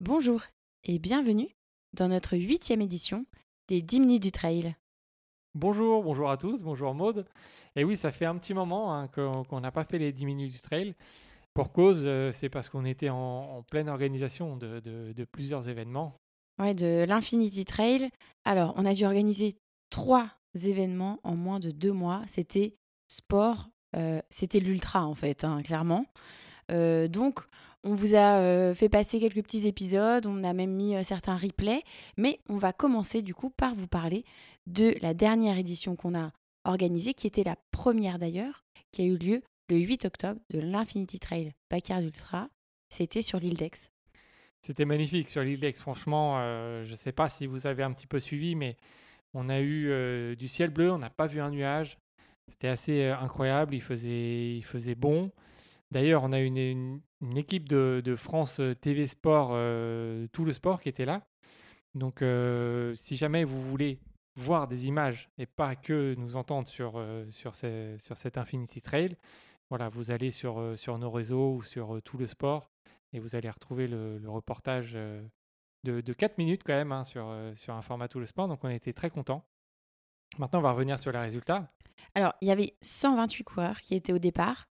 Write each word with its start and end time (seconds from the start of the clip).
Bonjour 0.00 0.42
et 0.84 1.00
bienvenue 1.00 1.48
dans 1.92 2.06
notre 2.06 2.36
huitième 2.36 2.80
édition 2.80 3.26
des 3.66 3.82
10 3.82 3.98
minutes 3.98 4.22
du 4.22 4.30
trail. 4.30 4.76
Bonjour, 5.56 6.04
bonjour 6.04 6.30
à 6.30 6.36
tous, 6.36 6.62
bonjour 6.62 6.94
Maude. 6.94 7.26
Et 7.74 7.82
oui, 7.82 7.96
ça 7.96 8.12
fait 8.12 8.24
un 8.24 8.36
petit 8.36 8.54
moment 8.54 8.94
hein, 8.94 9.08
qu'on 9.08 9.60
n'a 9.60 9.72
pas 9.72 9.82
fait 9.82 9.98
les 9.98 10.12
10 10.12 10.24
minutes 10.24 10.52
du 10.52 10.60
trail. 10.60 10.94
Pour 11.52 11.72
cause, 11.72 12.02
euh, 12.04 12.30
c'est 12.30 12.48
parce 12.48 12.68
qu'on 12.68 12.84
était 12.84 13.08
en, 13.08 13.64
pleine 13.72 13.88
organisation 13.88 14.56
de, 14.56 15.24
plusieurs 15.32 15.68
événements. 15.68 16.14
Ouais, 16.60 16.76
de 16.76 17.04
l'Infinity 17.04 17.64
Trail. 17.64 18.08
Alors, 18.44 18.74
on 18.76 18.84
a 18.84 18.94
dû 18.94 19.04
organiser 19.04 19.56
trois 19.90 20.30
événements 20.54 21.18
en 21.24 21.34
moins 21.34 21.58
de 21.58 21.72
deux 21.72 21.92
mois. 21.92 22.22
C'était 22.28 22.76
sport, 23.08 23.68
euh, 23.96 24.22
c'était 24.30 24.60
l'ultra 24.60 25.04
en 25.04 25.16
fait, 25.16 25.42
hein, 25.42 25.60
clairement. 25.60 26.06
Euh, 26.70 27.08
donc, 27.08 27.40
on 27.84 27.94
vous 27.94 28.14
a 28.14 28.40
euh, 28.40 28.74
fait 28.74 28.88
passer 28.88 29.20
quelques 29.20 29.42
petits 29.42 29.66
épisodes, 29.66 30.26
on 30.26 30.42
a 30.44 30.52
même 30.52 30.72
mis 30.72 31.02
certains 31.04 31.36
replays, 31.36 31.82
mais 32.16 32.40
on 32.48 32.56
va 32.56 32.72
commencer 32.72 33.22
du 33.22 33.34
coup 33.34 33.50
par 33.50 33.74
vous 33.74 33.86
parler 33.86 34.24
de 34.66 34.94
la 35.00 35.14
dernière 35.14 35.58
édition 35.58 35.96
qu'on 35.96 36.18
a 36.18 36.32
organisée, 36.64 37.14
qui 37.14 37.26
était 37.26 37.44
la 37.44 37.56
première 37.70 38.18
d'ailleurs, 38.18 38.64
qui 38.92 39.02
a 39.02 39.04
eu 39.04 39.16
lieu 39.16 39.42
le 39.70 39.76
8 39.76 40.04
octobre 40.06 40.40
de 40.50 40.60
l'Infinity 40.60 41.18
Trail 41.18 41.52
Backyard 41.70 42.02
Ultra. 42.02 42.48
C'était 42.90 43.22
sur 43.22 43.38
l'île 43.38 43.56
d'Aix. 43.56 43.90
C'était 44.62 44.84
magnifique 44.84 45.30
sur 45.30 45.42
l'île 45.42 45.60
d'Aix, 45.60 45.74
franchement. 45.74 46.40
je 46.84 46.90
ne 46.90 46.96
sais 46.96 47.12
pas 47.12 47.28
si 47.28 47.46
vous 47.46 47.66
avez 47.66 47.82
un 47.82 47.92
petit 47.92 48.06
peu 48.06 48.18
suivi, 48.18 48.54
mais 48.56 48.76
on 49.34 49.48
a 49.48 49.60
eu 49.60 50.36
du 50.36 50.48
ciel 50.48 50.70
bleu, 50.70 50.90
on 50.90 50.98
n'a 50.98 51.10
pas 51.10 51.26
vu 51.26 51.40
un 51.40 51.50
nuage. 51.50 51.98
C'était 52.48 52.68
assez 52.68 53.04
incroyable, 53.04 53.74
il 53.74 53.82
faisait 53.82 54.94
bon. 54.96 55.30
D'ailleurs, 55.90 56.22
on 56.22 56.32
a 56.32 56.40
une, 56.40 57.00
équipe 57.36 57.68
de, 57.68 58.14
France 58.16 58.60
TV 58.80 59.06
Sport, 59.06 59.48
tout 60.32 60.44
le 60.44 60.52
sport 60.52 60.80
qui 60.80 60.88
était 60.88 61.04
là. 61.04 61.26
Donc, 61.94 62.22
si 62.96 63.16
jamais 63.16 63.44
vous 63.44 63.60
voulez 63.60 63.98
voir 64.36 64.68
des 64.68 64.86
images 64.86 65.30
et 65.38 65.46
pas 65.46 65.74
que 65.74 66.14
nous 66.16 66.36
entendre 66.36 66.68
sur, 66.68 67.02
sur 67.30 67.56
cet 67.56 68.38
Infinity 68.38 68.82
Trail, 68.82 69.16
voilà, 69.70 69.88
vous 69.88 70.10
allez 70.10 70.30
sur, 70.30 70.74
sur 70.76 70.98
nos 70.98 71.10
réseaux 71.10 71.54
ou 71.54 71.62
sur 71.62 72.00
tout 72.02 72.18
le 72.18 72.26
sport 72.26 72.70
et 73.12 73.18
vous 73.18 73.34
allez 73.34 73.48
retrouver 73.48 73.88
le, 73.88 74.20
reportage 74.26 74.92
de, 74.92 76.00
de, 76.00 76.12
4 76.12 76.36
minutes 76.38 76.62
quand 76.64 76.74
même 76.74 76.92
hein, 76.92 77.04
sur, 77.04 77.34
sur 77.54 77.74
un 77.74 77.82
format 77.82 78.08
tout 78.08 78.20
le 78.20 78.26
sport. 78.26 78.48
Donc, 78.48 78.62
on 78.62 78.68
était 78.68 78.92
très 78.92 79.10
contents. 79.10 79.44
Maintenant, 80.36 80.58
on 80.58 80.62
va 80.62 80.72
revenir 80.72 80.98
sur 80.98 81.10
les 81.12 81.18
résultats. 81.18 81.70
Alors, 82.14 82.34
il 82.40 82.48
y 82.48 82.50
avait 82.50 82.74
128 82.82 83.44
coureurs 83.44 83.80
qui 83.80 83.94
étaient 83.94 84.12
au 84.12 84.18
départ. 84.18 84.68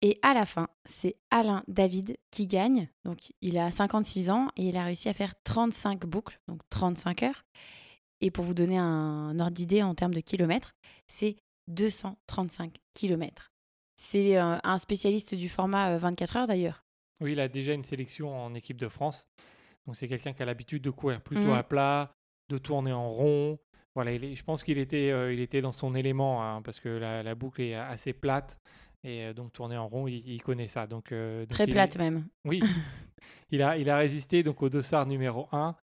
Et 0.00 0.18
à 0.22 0.32
la 0.32 0.46
fin, 0.46 0.68
c'est 0.84 1.16
Alain 1.30 1.64
David 1.66 2.18
qui 2.30 2.46
gagne. 2.46 2.88
Donc, 3.04 3.32
il 3.40 3.58
a 3.58 3.70
56 3.70 4.30
ans 4.30 4.48
et 4.56 4.68
il 4.68 4.76
a 4.76 4.84
réussi 4.84 5.08
à 5.08 5.12
faire 5.12 5.34
35 5.42 6.06
boucles, 6.06 6.38
donc 6.46 6.60
35 6.70 7.24
heures. 7.24 7.44
Et 8.20 8.30
pour 8.30 8.44
vous 8.44 8.54
donner 8.54 8.78
un 8.78 9.38
ordre 9.40 9.52
d'idée 9.52 9.82
en 9.82 9.94
termes 9.94 10.14
de 10.14 10.20
kilomètres, 10.20 10.74
c'est 11.06 11.36
235 11.68 12.76
kilomètres. 12.94 13.52
C'est 13.96 14.38
euh, 14.38 14.56
un 14.62 14.78
spécialiste 14.78 15.34
du 15.34 15.48
format 15.48 15.98
24 15.98 16.36
euh, 16.36 16.40
heures 16.40 16.46
d'ailleurs. 16.46 16.84
Oui, 17.20 17.32
il 17.32 17.40
a 17.40 17.48
déjà 17.48 17.72
une 17.72 17.84
sélection 17.84 18.36
en 18.36 18.54
équipe 18.54 18.76
de 18.76 18.88
France. 18.88 19.28
Donc, 19.86 19.96
c'est 19.96 20.06
quelqu'un 20.06 20.32
qui 20.32 20.42
a 20.42 20.46
l'habitude 20.46 20.82
de 20.82 20.90
courir 20.90 21.20
plutôt 21.20 21.48
mmh. 21.48 21.54
à 21.54 21.62
plat, 21.64 22.12
de 22.48 22.58
tourner 22.58 22.92
en 22.92 23.08
rond, 23.08 23.58
voilà, 23.98 24.16
je 24.16 24.42
pense 24.44 24.62
qu'il 24.62 24.78
était, 24.78 25.10
euh, 25.10 25.32
il 25.32 25.40
était 25.40 25.60
dans 25.60 25.72
son 25.72 25.96
élément 25.96 26.44
hein, 26.44 26.62
parce 26.62 26.78
que 26.78 26.88
la, 26.88 27.34
boucle 27.34 27.62
est 27.62 27.74
assez 27.74 28.12
plate 28.12 28.60
et 29.04 29.24
euh, 29.24 29.32
donc 29.32 29.52
tourner 29.52 29.76
en 29.76 29.88
rond, 29.88 30.06
il, 30.06 30.42
connaît 30.42 30.68
ça. 30.68 30.86
Donc, 30.86 31.12
euh, 31.12 31.46
Très 31.46 31.66
plate 31.66 31.96
même. 31.96 32.26
Oui, 32.44 32.60
il, 33.50 33.62
a, 33.62 33.76
il 33.78 33.90
a 33.90 33.96
résisté 33.96 34.42
donc 34.42 34.62
au 34.62 34.68
dossard 34.68 35.06
numéro 35.06 35.48
1, 35.52 35.76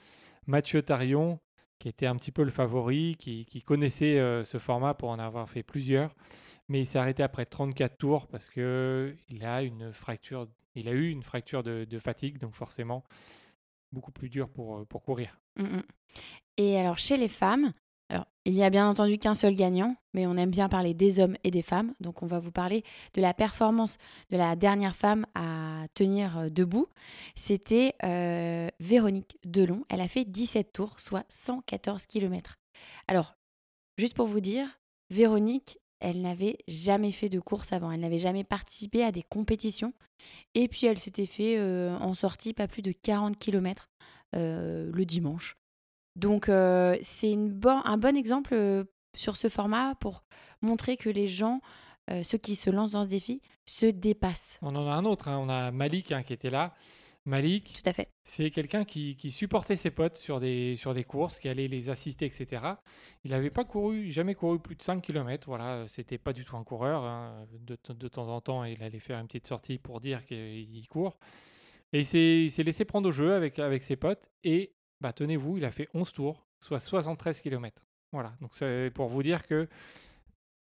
Mathieu 0.47 0.83
Tarion, 0.83 1.39
qui 1.79 1.89
était 1.89 2.07
un 2.07 2.17
petit 2.17 2.33
peu 2.33 2.43
le 2.43 2.51
favori, 2.51 3.17
qui, 3.19 3.45
qui 3.45 3.63
connaissait 3.63 4.17
ce 4.45 4.59
format 4.59 4.95
pour 4.95 5.11
en 5.11 5.19
avoir 5.19 5.49
fait 5.51 5.63
plusieurs. 5.63 6.15
Mais 6.69 6.81
il 6.81 6.87
s'est 6.87 6.99
arrêté 6.99 7.23
après 7.23 7.45
34 7.45 7.99
tours 7.99 8.29
parce 8.29 8.49
que 8.49 9.17
il 9.29 9.45
a 9.45 9.63
une 9.63 9.93
fracture, 9.93 10.47
il 10.77 10.89
a 10.89 10.93
eu 10.93 11.11
une 11.11 11.25
fracture 11.25 11.63
de, 11.63 11.85
de 11.85 11.99
fatigue, 11.99 12.39
donc 12.39 12.55
forcément 12.55 13.05
beaucoup 13.91 14.13
plus 14.13 14.29
dur 14.29 14.49
pour, 14.49 14.87
pour 14.87 15.03
courir. 15.03 15.39
Mmh, 15.57 15.65
mmh. 15.65 15.83
Et 16.59 16.79
alors 16.79 16.99
chez 16.99 17.17
les 17.17 17.29
femmes, 17.29 17.73
alors, 18.13 18.27
il 18.45 18.53
n'y 18.53 18.63
a 18.63 18.69
bien 18.69 18.87
entendu 18.87 19.17
qu'un 19.17 19.35
seul 19.35 19.55
gagnant, 19.55 19.97
mais 20.13 20.27
on 20.27 20.37
aime 20.37 20.51
bien 20.51 20.69
parler 20.69 20.93
des 20.93 21.19
hommes 21.19 21.35
et 21.45 21.51
des 21.51 21.63
femmes. 21.63 21.95
Donc, 21.99 22.23
on 22.23 22.27
va 22.27 22.41
vous 22.41 22.53
parler 22.53 22.85
de 23.15 23.23
la 23.23 23.33
performance 23.33 23.97
de 24.29 24.37
la 24.37 24.55
dernière 24.55 24.95
femme 24.95 25.25
à 25.35 25.87
tenir 25.95 26.37
euh, 26.37 26.49
debout. 26.51 26.89
C'était 27.37 27.95
euh, 28.05 28.69
Véronique 28.81 29.39
Delon. 29.47 29.87
Elle 29.89 30.03
a 30.03 30.09
fait 30.09 30.27
17 30.27 30.75
tours, 30.75 31.01
soit 31.01 31.25
114 31.31 32.05
km. 32.05 32.59
Alors, 33.09 33.35
juste 33.97 34.15
pour 34.15 34.27
vous 34.27 34.41
dire, 34.41 34.69
Véronique, 35.09 35.79
elle 36.01 36.21
n'avait 36.21 36.59
jamais 36.69 37.13
fait 37.13 37.31
de 37.31 37.41
course 37.41 37.73
avant. 37.73 37.93
Elle 37.93 38.01
n'avait 38.01 38.19
jamais 38.19 38.45
participé 38.45 39.03
à 39.05 39.11
des 39.11 39.23
compétitions. 39.23 39.95
Et 40.55 40.69
puis, 40.69 40.87
elle 40.87 40.99
s'était 40.99 41.25
fait 41.25 41.57
euh, 41.59 41.97
en 41.97 42.13
sortie 42.13 42.53
pas 42.53 42.69
plus 42.69 42.83
de 42.83 42.93
40 42.93 43.39
km 43.39 43.89
le 44.35 45.05
dimanche. 45.05 45.57
Donc 46.17 46.49
euh, 46.49 46.97
c'est 47.03 47.33
un 47.35 47.99
bon 47.99 48.17
exemple 48.17 48.55
euh, 48.55 48.85
sur 49.15 49.37
ce 49.37 49.49
format 49.49 49.95
pour 49.97 50.25
montrer 50.61 50.97
que 50.97 51.09
les 51.09 51.29
gens, 51.29 51.61
euh, 52.11 52.23
ceux 52.23 52.39
qui 52.39 52.55
se 52.55 52.71
lancent 52.71 52.93
dans 52.93 53.05
ce 53.05 53.09
défi, 53.09 53.41
se 53.65 53.87
dépassent. 53.87 54.59
On 54.63 54.75
en 54.77 54.89
a 54.89 54.95
un 54.95 55.05
autre, 55.05 55.29
hein. 55.29 55.39
on 55.39 55.49
a 55.49 55.71
Malik 55.71 56.13
hein, 56.13 56.23
qui 56.23 56.33
était 56.33 56.51
là. 56.51 56.75
Malik, 57.25 57.75
Tout 57.75 57.89
à 57.89 57.93
fait. 57.93 58.09
c'est 58.25 58.51
quelqu'un 58.51 58.85
qui, 58.85 59.17
supportait 59.31 59.77
ses 59.77 59.93
potes 59.93 60.17
sur 60.17 60.41
des, 60.41 60.75
sur 60.75 60.93
des 60.93 61.05
courses, 61.05 61.39
qui 61.39 61.49
allait 61.49 61.69
les 61.69 61.89
assister, 61.89 62.27
etc. 62.27 62.61
Il 63.23 63.31
n'avait 63.31 63.51
pas 63.51 63.65
couru, 63.65 64.11
jamais 64.11 64.35
couru 64.35 64.59
plus 64.59 64.75
de 64.75 64.83
5 64.83 65.01
km. 65.01 65.47
Voilà, 65.47 65.85
c'était 65.87 66.19
pas 66.19 66.33
du 66.33 66.45
tout 66.45 66.57
un 66.57 66.65
coureur. 66.65 67.05
Hein. 67.05 67.47
De, 67.61 67.79
de, 67.95 68.09
temps 68.09 68.27
en 68.27 68.41
temps, 68.41 68.65
il 68.65 68.83
allait 68.83 68.99
faire 68.99 69.21
une 69.21 69.29
petite 69.29 69.47
sortie 69.47 69.79
pour 69.79 70.01
dire 70.01 70.27
qu'il 70.27 70.89
court. 70.89 71.17
Et 71.93 72.01
il 72.01 72.51
s'est 72.51 72.63
laissé 72.65 72.85
prendre 72.85 73.09
au 73.09 73.13
jeu 73.13 73.35
avec, 73.35 73.61
avec 73.61 73.85
ses 73.85 73.95
potes. 73.95 74.29
Et 74.43 74.73
bah, 75.03 75.13
tenez-vous, 75.13 75.59
il 75.59 75.65
a 75.65 75.73
fait 75.73 75.89
11 75.95 76.13
tours, 76.13 76.47
soit 76.61 76.79
73 76.79 77.41
km. 77.41 77.83
Voilà, 78.13 78.33
donc 78.41 78.55
c'est 78.55 78.91
pour 78.95 79.09
vous 79.09 79.23
dire 79.23 79.47
que 79.47 79.69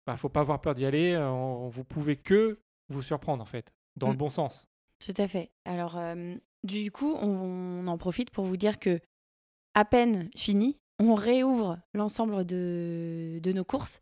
bah, 0.06 0.16
faut 0.16 0.30
pas 0.30 0.40
avoir 0.40 0.60
peur 0.60 0.74
d'y 0.74 0.86
aller, 0.86 1.12
euh, 1.12 1.68
vous 1.68 1.84
pouvez 1.84 2.16
que 2.16 2.58
vous 2.88 3.02
surprendre 3.02 3.42
en 3.42 3.46
fait, 3.46 3.70
dans 3.96 4.08
le 4.08 4.14
mmh. 4.14 4.16
bon 4.16 4.30
sens. 4.30 4.66
Tout 4.98 5.14
à 5.18 5.28
fait. 5.28 5.50
Alors, 5.66 5.98
euh, 5.98 6.34
du 6.64 6.90
coup, 6.90 7.14
on, 7.20 7.86
en 7.86 7.98
profite 7.98 8.30
pour 8.30 8.44
vous 8.44 8.56
dire 8.56 8.78
que, 8.78 8.98
à 9.74 9.84
peine 9.84 10.30
fini, 10.34 10.78
on 10.98 11.14
réouvre 11.14 11.78
l'ensemble 11.92 12.44
de, 12.44 13.40
de, 13.42 13.52
nos 13.52 13.64
courses 13.64 14.00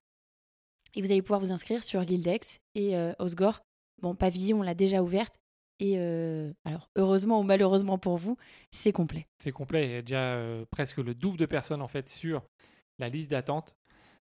et 0.94 1.02
vous 1.02 1.10
allez 1.10 1.22
pouvoir 1.22 1.40
vous 1.40 1.52
inscrire 1.52 1.82
sur 1.82 2.00
l'île 2.00 2.22
d'Aix 2.22 2.60
et 2.74 2.96
euh, 2.96 3.12
Osgore. 3.18 3.60
Bon, 4.00 4.14
Pavillon, 4.14 4.60
on 4.60 4.62
l'a 4.62 4.74
déjà 4.74 5.02
ouverte, 5.02 5.34
et 5.80 5.94
euh, 5.98 6.52
alors, 6.64 6.90
heureusement 6.96 7.40
ou 7.40 7.42
malheureusement 7.44 7.98
pour 7.98 8.16
vous, 8.16 8.36
c'est 8.70 8.92
complet. 8.92 9.26
C'est 9.38 9.52
complet. 9.52 9.86
Il 9.86 9.92
y 9.92 9.96
a 9.96 10.02
déjà 10.02 10.34
euh, 10.34 10.64
presque 10.70 10.98
le 10.98 11.14
double 11.14 11.38
de 11.38 11.46
personnes 11.46 11.82
en 11.82 11.88
fait 11.88 12.08
sur 12.08 12.42
la 12.98 13.08
liste 13.08 13.30
d'attente. 13.30 13.76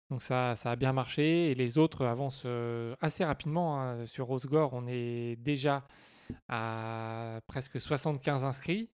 Donc 0.10 0.22
ça, 0.22 0.56
ça 0.56 0.72
a 0.72 0.76
bien 0.76 0.94
marché 0.94 1.52
et 1.52 1.56
les 1.56 1.78
autres 1.78 2.06
avancent 2.06 2.44
euh, 2.46 2.96
assez 3.02 3.26
rapidement. 3.26 3.82
Hein. 3.82 4.06
Sur 4.06 4.28
Rosegore, 4.28 4.74
on 4.74 4.86
est 4.88 5.36
déjà 5.38 5.88
à 6.48 7.42
presque 7.48 7.82
75 7.82 8.44
inscrits. 8.44 8.90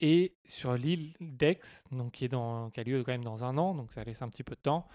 Et 0.00 0.34
sur 0.44 0.74
l'île 0.74 1.14
d'Aix, 1.20 1.60
donc 1.92 2.10
qui, 2.12 2.24
est 2.24 2.28
dans, 2.28 2.70
qui 2.70 2.80
a 2.80 2.82
lieu 2.82 3.04
quand 3.04 3.12
même 3.12 3.22
dans 3.22 3.44
un 3.44 3.56
an, 3.56 3.72
donc 3.72 3.92
ça 3.92 4.02
laisse 4.02 4.20
un 4.20 4.28
petit 4.28 4.42
peu 4.42 4.56
de 4.56 4.60
temps, 4.60 4.88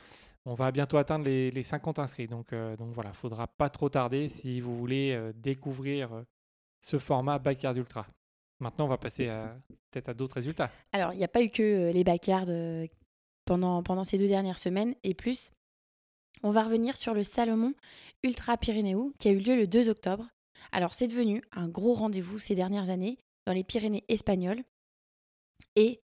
on 0.45 0.53
va 0.53 0.69
bientôt 0.73 0.97
atteindre 0.97 1.23
les, 1.23 1.49
les 1.49 1.63
50 1.63 1.97
inscrits. 1.99 2.27
Donc, 2.27 2.53
donc 2.53 2.93
voilà, 2.93 3.13
faudra 3.13 3.47
pas 3.47 3.69
trop 3.69 3.87
tarder 3.87 4.27
si 4.27 4.59
vous 4.59 4.77
voulez 4.77 5.17
découvrir 5.33 6.25
ce 6.81 6.97
format 6.97 7.39
Backyard 7.39 7.77
Ultra. 7.77 8.07
Maintenant, 8.59 8.85
on 8.85 8.89
va 8.89 8.97
passer 8.97 9.29
peut-être 9.91 10.09
à 10.09 10.13
d'autres 10.13 10.35
résultats. 10.35 10.71
Alors, 10.91 11.13
il 11.13 11.17
n'y 11.17 11.23
a 11.23 11.27
pas 11.27 11.43
eu 11.43 11.49
que 11.49 11.61
euh, 11.61 11.91
les 11.91 12.03
Backyard 12.03 12.49
euh, 12.49 12.87
pendant, 13.45 13.83
pendant 13.83 14.03
ces 14.03 14.17
deux 14.17 14.27
dernières 14.27 14.59
semaines 14.59 14.95
et 15.03 15.13
plus. 15.13 15.51
On 16.43 16.51
va 16.51 16.63
revenir 16.63 16.97
sur 16.97 17.13
le 17.13 17.23
Salomon 17.23 17.73
Ultra 18.23 18.57
Pyrénéo 18.57 19.13
qui 19.19 19.27
a 19.27 19.31
eu 19.31 19.39
lieu 19.39 19.55
le 19.55 19.67
2 19.67 19.89
octobre. 19.89 20.27
Alors, 20.71 20.93
c'est 20.93 21.07
devenu 21.07 21.41
un 21.51 21.67
gros 21.67 21.93
rendez-vous 21.93 22.39
ces 22.39 22.55
dernières 22.55 22.89
années 22.89 23.17
dans 23.45 23.53
les 23.53 23.63
Pyrénées 23.63 24.05
espagnoles. 24.07 24.63
Et 25.75 26.01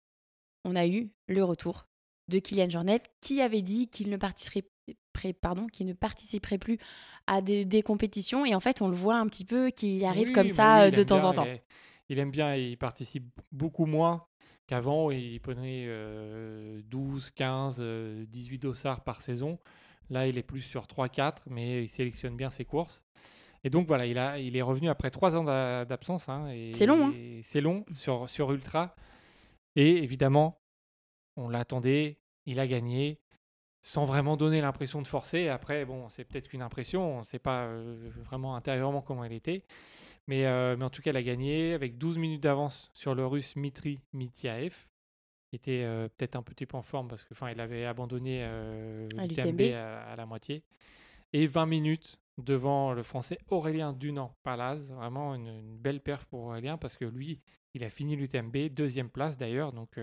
on 0.66 0.76
a 0.76 0.88
eu 0.88 1.10
le 1.28 1.44
retour 1.44 1.86
de 2.28 2.40
Kylian 2.40 2.70
Jornet 2.70 3.02
qui 3.22 3.42
avait 3.42 3.62
dit 3.62 3.88
qu'il 3.88 4.10
ne 4.10 4.18
participerait 4.18 4.70
pardon, 5.42 5.68
qui 5.68 5.86
ne 5.86 5.94
participerait 5.94 6.58
plus 6.58 6.78
à 7.28 7.42
des, 7.42 7.84
compétitions. 7.84 8.46
Et 8.46 8.56
en 8.56 8.60
fait, 8.60 8.82
on 8.82 8.88
le 8.88 8.96
voit 8.96 9.18
un 9.18 9.28
petit 9.28 9.46
peu 9.46 9.70
qui 9.70 10.04
arrive 10.06 10.32
comme 10.32 10.50
ça 10.50 10.84
euh, 10.84 10.92
de 10.92 11.04
temps 11.04 11.24
en 11.24 11.34
temps. 11.34 11.48
Il, 12.10 12.20
aime 12.20 12.32
bien, 12.32 12.56
il 12.56 12.78
participe 12.78 13.26
beaucoup 13.52 13.86
moins 13.86 14.26
qu'avant. 14.68 15.12
Il 15.12 15.40
prenait 15.40 15.88
12, 16.84 17.32
15, 17.32 17.82
18 18.28 18.60
dossards 18.60 19.04
par 19.04 19.22
saison. 19.22 19.60
Là, 20.10 20.28
il 20.28 20.38
est 20.38 20.44
plus 20.44 20.62
sur 20.62 20.86
3-4, 20.86 21.44
mais 21.48 21.84
il 21.84 21.88
sélectionne 21.88 22.36
bien 22.36 22.50
ses 22.50 22.66
courses. 22.66 23.02
Et 23.64 23.70
donc 23.70 23.88
voilà, 23.88 24.06
il, 24.06 24.18
a, 24.18 24.40
il 24.40 24.58
est 24.58 24.62
revenu 24.62 24.90
après 24.90 25.12
trois 25.12 25.36
ans 25.36 25.44
d'absence. 25.44 26.30
Hein, 26.30 26.52
c'est 26.74 26.86
long. 26.86 27.10
Hein 27.10 27.42
c'est 27.44 27.62
long 27.62 27.86
sur, 27.94 28.30
sur 28.30 28.52
Ultra. 28.52 28.96
Et 29.76 30.04
évidemment, 30.04 30.62
on 31.38 31.48
l'attendait, 31.48 32.20
il 32.46 32.60
a 32.60 32.68
gagné 32.68 33.21
sans 33.82 34.06
vraiment 34.06 34.38
donner 34.38 34.62
l'impression 34.62 35.02
de 35.02 35.08
forcer. 35.08 35.48
Après, 35.50 35.86
bon, 35.86 36.08
c'est 36.08 36.24
peut-être 36.24 36.48
qu'une 36.48 36.62
impression, 36.62 37.16
on 37.16 37.20
ne 37.20 37.24
sait 37.24 37.40
pas 37.40 37.64
euh, 37.64 38.10
vraiment 38.24 38.56
intérieurement 38.56 39.02
comment 39.02 39.24
elle 39.24 39.34
était. 39.34 39.64
Mais, 40.28 40.46
euh, 40.46 40.78
mais 40.78 40.86
en 40.86 40.92
tout 40.92 41.02
cas, 41.02 41.10
elle 41.10 41.18
a 41.18 41.24
gagné 41.24 41.74
avec 41.74 41.98
12 41.98 42.20
minutes 42.20 42.44
d'avance 42.44 42.92
sur 42.94 43.16
le 43.16 43.26
russe 43.26 43.56
Mitri 43.56 44.00
Mitiaev, 44.14 44.88
qui 45.50 45.56
était 45.56 45.82
euh, 45.84 46.08
peut-être 46.16 46.36
un 46.36 46.44
petit 46.44 46.68
peu 46.68 46.78
en 46.78 46.84
forme 46.84 47.08
parce 47.08 47.24
qu'il 47.24 47.60
avait 47.60 47.86
abandonné 47.86 48.48
l'UTMB 49.16 49.74
à, 49.74 50.12
à, 50.12 50.16
la 50.16 50.26
moitié. 50.28 50.64
Et 51.34 51.48
20 51.48 51.66
minutes 51.66 52.20
devant 52.38 52.94
le 52.94 53.02
français 53.02 53.40
Aurélien 53.50 53.94
Dunant-Palaz. 53.94 54.92
Vraiment 54.92 55.34
une, 55.34 55.78
belle 55.78 56.02
perf 56.02 56.26
pour 56.26 56.42
Aurélien 56.42 56.78
parce 56.78 56.98
que 56.98 57.06
lui, 57.06 57.42
il 57.74 57.84
a 57.84 57.90
fini 57.90 58.16
l'UTMB, 58.16 58.70
deuxième 58.70 59.10
place 59.10 59.38
d'ailleurs. 59.38 59.74
Donc, 59.74 60.00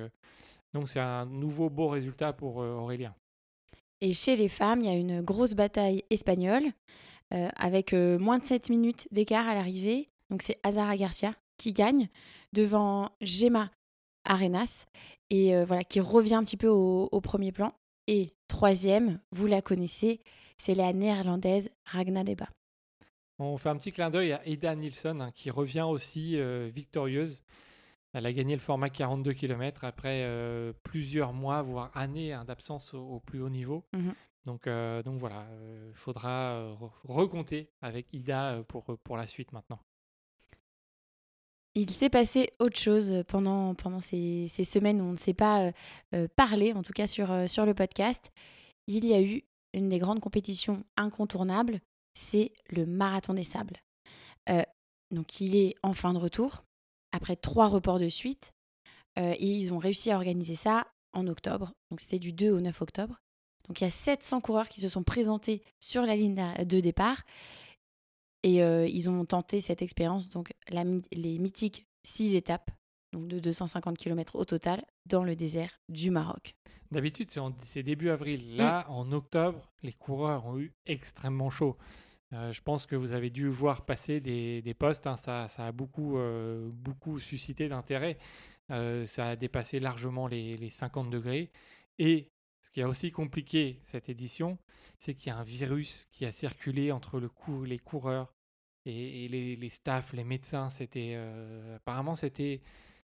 donc 0.72 0.88
c'est 0.88 1.00
un 1.00 1.26
nouveau 1.26 1.70
beau 1.70 1.88
résultat 1.88 2.32
pour 2.32 2.56
Aurélien. 2.56 3.14
Et 4.00 4.12
chez 4.12 4.36
les 4.36 4.48
femmes, 4.48 4.80
il 4.80 4.86
y 4.86 4.90
a 4.90 4.94
une 4.94 5.22
grosse 5.22 5.54
bataille 5.54 6.04
espagnole 6.10 6.64
euh, 7.34 7.48
avec 7.56 7.92
euh, 7.92 8.18
moins 8.18 8.38
de 8.38 8.44
7 8.44 8.70
minutes 8.70 9.08
d'écart 9.10 9.48
à 9.48 9.54
l'arrivée. 9.54 10.08
Donc 10.30 10.42
c'est 10.42 10.58
Azara 10.62 10.96
Garcia 10.96 11.34
qui 11.56 11.72
gagne 11.72 12.08
devant 12.52 13.10
Gemma 13.20 13.70
Arenas 14.24 14.86
et 15.30 15.54
euh, 15.54 15.64
voilà 15.64 15.82
qui 15.84 16.00
revient 16.00 16.36
un 16.36 16.44
petit 16.44 16.56
peu 16.56 16.68
au, 16.68 17.20
premier 17.20 17.50
plan. 17.50 17.74
Et 18.06 18.32
troisième, 18.46 19.20
vous 19.32 19.46
la 19.46 19.60
connaissez, 19.60 20.20
c'est 20.56 20.74
la 20.74 20.92
néerlandaise 20.92 21.70
Ragna 21.84 22.24
Deba. 22.24 22.48
On 23.38 23.58
fait 23.58 23.68
un 23.68 23.76
petit 23.76 23.92
clin 23.92 24.10
d'œil 24.10 24.32
à 24.32 24.46
Ida 24.46 24.74
Nilsson 24.74 25.20
hein, 25.20 25.30
qui 25.32 25.50
revient 25.50 25.86
aussi 25.88 26.40
victorieuse. 26.70 27.42
Elle 28.14 28.26
a 28.26 28.32
gagné 28.32 28.54
le 28.54 28.60
format 28.60 28.88
42 28.88 29.32
km 29.34 29.84
après 29.84 30.22
euh, 30.22 30.72
plusieurs 30.82 31.32
mois, 31.32 31.62
voire 31.62 31.90
années 31.94 32.32
hein, 32.32 32.44
d'absence 32.44 32.94
au, 32.94 33.20
plus 33.20 33.40
haut 33.40 33.50
niveau. 33.50 33.84
Mhm. 33.92 34.14
Donc, 34.46 34.66
euh, 34.66 35.02
donc 35.02 35.20
voilà, 35.20 35.46
il 35.50 35.56
euh, 35.56 35.92
faudra 35.94 36.74
recompter 37.04 37.70
avec 37.82 38.06
Ida 38.14 38.62
pour, 38.68 38.84
pour 39.04 39.16
la 39.16 39.26
suite 39.26 39.52
maintenant. 39.52 39.78
Il 41.74 41.90
s'est 41.90 42.08
passé 42.08 42.50
autre 42.58 42.78
chose 42.78 43.24
pendant, 43.28 43.74
pendant 43.74 44.00
ces, 44.00 44.48
ces 44.48 44.64
semaines 44.64 45.00
où 45.00 45.04
on 45.04 45.12
ne 45.12 45.16
s'est 45.16 45.34
pas 45.34 45.70
parlé, 46.34 46.72
en 46.72 46.82
tout 46.82 46.92
cas 46.92 47.06
sur, 47.06 47.48
sur 47.48 47.66
le 47.66 47.74
podcast. 47.74 48.32
Il 48.88 49.04
y 49.04 49.12
a 49.12 49.20
eu 49.20 49.44
une 49.74 49.88
des 49.88 49.98
grandes 49.98 50.20
compétitions 50.20 50.82
incontournables, 50.96 51.80
c'est 52.14 52.52
le 52.70 52.84
Marathon 52.86 53.34
des 53.34 53.44
Sables. 53.44 53.76
donc 55.12 55.40
il 55.40 55.54
est 55.54 55.76
en 55.84 55.92
fin 55.92 56.14
de 56.14 56.18
retour, 56.18 56.64
après 57.12 57.36
trois 57.36 57.68
reports 57.68 57.98
de 57.98 58.08
suite. 58.08 58.52
Euh, 59.18 59.34
et 59.38 59.46
ils 59.46 59.72
ont 59.72 59.78
réussi 59.78 60.10
à 60.10 60.16
organiser 60.16 60.54
ça 60.54 60.86
en 61.12 61.26
octobre. 61.26 61.72
Donc 61.90 62.00
c'était 62.00 62.18
du 62.18 62.32
2 62.32 62.50
au 62.50 62.60
9 62.60 62.82
octobre. 62.82 63.20
Donc 63.66 63.80
il 63.80 63.84
y 63.84 63.86
a 63.86 63.90
700 63.90 64.40
coureurs 64.40 64.68
qui 64.68 64.80
se 64.80 64.88
sont 64.88 65.02
présentés 65.02 65.62
sur 65.80 66.02
la 66.02 66.16
ligne 66.16 66.42
de 66.64 66.80
départ. 66.80 67.22
Et 68.42 68.62
euh, 68.62 68.86
ils 68.86 69.10
ont 69.10 69.24
tenté 69.24 69.60
cette 69.60 69.82
expérience, 69.82 70.30
donc 70.30 70.52
les 70.70 71.38
mythiques 71.38 71.86
6 72.04 72.36
étapes, 72.36 72.70
donc 73.12 73.26
de 73.26 73.40
250 73.40 73.98
km 73.98 74.36
au 74.36 74.44
total, 74.44 74.84
dans 75.06 75.24
le 75.24 75.34
désert 75.34 75.80
du 75.88 76.10
Maroc. 76.10 76.54
D'habitude, 76.90 77.30
c'est 77.62 77.82
début 77.82 78.10
avril. 78.10 78.56
Là, 78.56 78.86
mm. 78.88 78.92
en 78.92 79.12
octobre, 79.12 79.70
les 79.82 79.92
coureurs 79.92 80.46
ont 80.46 80.58
eu 80.58 80.72
extrêmement 80.86 81.50
chaud. 81.50 81.76
Euh, 82.34 82.52
je 82.52 82.60
pense 82.60 82.86
que 82.86 82.94
vous 82.96 83.12
avez 83.12 83.30
dû 83.30 83.48
voir 83.48 83.86
passer 83.86 84.20
des, 84.20 84.60
des 84.60 84.74
posts, 84.74 85.06
hein. 85.06 85.16
ça, 85.16 85.48
ça, 85.48 85.66
a 85.66 85.72
beaucoup, 85.72 86.18
euh, 86.18 86.68
beaucoup 86.72 87.18
suscité 87.18 87.68
d'intérêt. 87.68 88.18
Euh, 88.70 89.06
ça 89.06 89.30
a 89.30 89.36
dépassé 89.36 89.80
largement 89.80 90.26
les, 90.26 90.56
les, 90.58 90.70
50 90.70 91.08
degrés. 91.10 91.50
Et 91.98 92.30
ce 92.60 92.70
qui 92.70 92.82
a 92.82 92.88
aussi 92.88 93.10
compliqué 93.12 93.80
cette 93.82 94.10
édition, 94.10 94.58
c'est 94.98 95.14
qu'il 95.14 95.28
y 95.28 95.30
a 95.30 95.38
un 95.38 95.44
virus 95.44 96.06
qui 96.12 96.26
a 96.26 96.32
circulé 96.32 96.92
entre 96.92 97.18
le 97.18 97.28
cou 97.30 97.64
les 97.64 97.78
coureurs 97.78 98.34
et, 98.84 99.28
les, 99.28 99.56
les, 99.56 99.70
staffs, 99.70 100.12
les 100.12 100.24
médecins. 100.24 100.68
C'était 100.70 101.18
apparemment 101.76 102.14
c'était 102.14 102.60